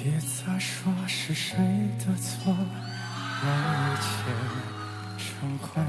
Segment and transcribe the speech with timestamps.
[0.00, 1.58] 别再说是谁
[1.98, 2.54] 的错，
[3.42, 3.50] 让
[3.92, 4.08] 一切
[5.18, 5.82] 成灰。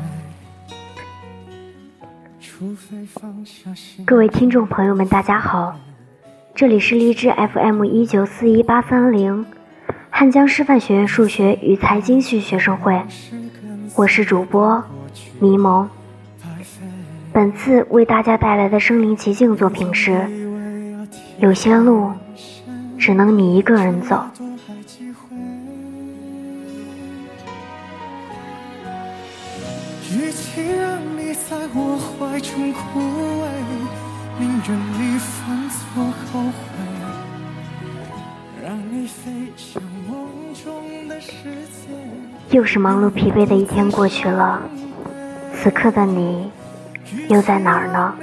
[2.42, 5.78] 除非放下心各位听众朋友们，大家好，
[6.56, 9.46] 这里是荔枝 FM 一九四一八三零，
[10.10, 13.00] 汉江师范学院数学与财经系学生会，
[13.96, 14.84] 我是主播
[15.40, 15.88] 迷蒙。
[17.32, 20.28] 本次为大家带来的身临其境作品是：
[21.38, 22.12] 有些路
[23.00, 24.22] 只能你一个人走。
[30.12, 33.46] 与其让你在我怀中枯萎，
[34.38, 36.52] 宁愿你犯错后悔，
[38.62, 41.88] 让你飞向梦中的世界。
[42.52, 44.62] 又是忙碌疲惫的一天过去了，
[45.56, 46.52] 此刻的你
[47.30, 48.14] 又在哪儿呢？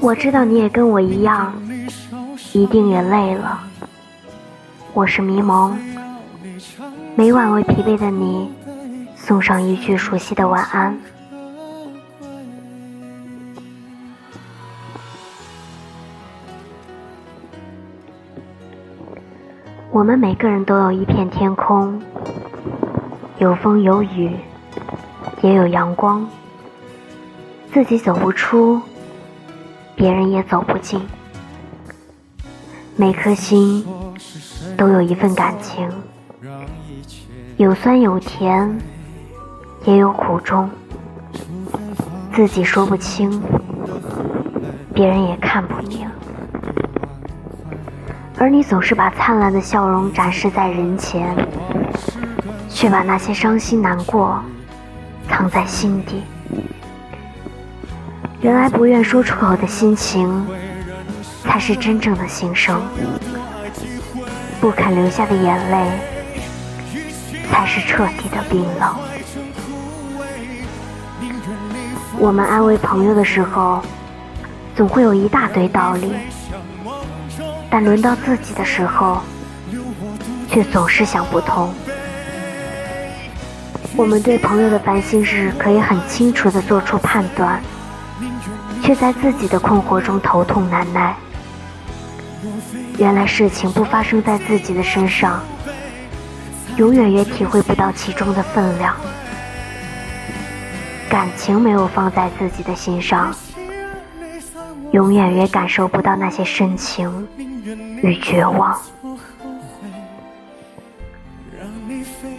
[0.00, 1.52] 我知道你也跟我一样，
[2.52, 3.62] 一定也累了。
[4.92, 5.78] 我是迷蒙，
[7.14, 8.50] 每晚为疲惫的你
[9.14, 10.98] 送上一句熟悉的晚安。
[19.92, 22.02] 我们每个人都有一片天空，
[23.38, 24.36] 有风有雨，
[25.40, 26.28] 也有阳光。
[27.72, 28.82] 自己走不出，
[29.94, 31.00] 别人也走不进。
[33.00, 33.82] 每颗心
[34.76, 35.88] 都有一份感情，
[37.56, 38.78] 有酸有甜，
[39.86, 40.68] 也有苦衷。
[42.34, 43.42] 自己说不清，
[44.92, 46.06] 别人也看不明。
[48.36, 51.34] 而你总是把灿烂的笑容展示在人前，
[52.68, 54.38] 却把那些伤心难过
[55.26, 56.22] 藏在心底。
[58.42, 60.46] 原来不愿说出口的心情，
[61.44, 62.76] 才是真正的心声；
[64.60, 65.90] 不肯流下的眼泪，
[67.50, 68.94] 才是彻底的冰冷。
[72.18, 73.82] 我们安慰朋友的时候，
[74.76, 76.12] 总会有一大堆道理，
[77.70, 79.20] 但轮到自己的时候，
[80.50, 81.72] 却总是想不通。
[83.96, 87.60] 我们对朋友的烦心事，可以很清楚地做出判断。
[88.82, 91.14] 却在自己的困惑中头痛难耐。
[92.98, 95.42] 原来事情不发生在自己的身上，
[96.76, 98.94] 永远也体会不到其中的分量。
[101.08, 103.34] 感情没有放在自己的心上，
[104.92, 107.28] 永远也感受不到那些深情
[108.02, 108.80] 与绝望。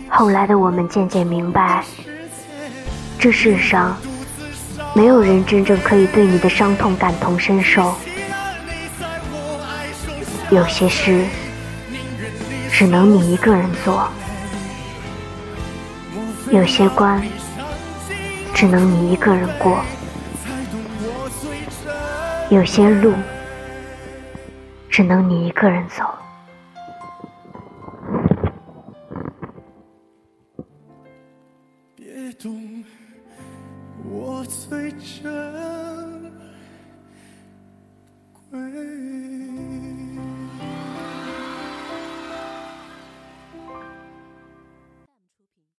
[0.10, 1.84] 后来的我们渐渐明白，
[3.20, 3.96] 这世上。
[4.94, 7.96] 没有人真正可以对你的伤痛感同身受，
[10.52, 11.26] 有些事
[12.70, 14.10] 只能你一个人做，
[16.52, 17.24] 有些关
[18.54, 19.82] 只能你一个人过，
[22.50, 23.14] 有些路
[24.90, 26.04] 只能你一个人走。
[31.96, 32.84] 别动。
[34.04, 35.61] 我最真。